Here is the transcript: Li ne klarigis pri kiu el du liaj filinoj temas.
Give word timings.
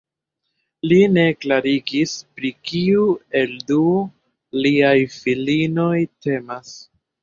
Li 0.87 0.97
ne 1.17 1.25
klarigis 1.41 2.15
pri 2.39 2.51
kiu 2.71 3.05
el 3.43 3.55
du 3.71 3.81
liaj 4.67 4.99
filinoj 5.23 5.97
temas. 6.29 6.79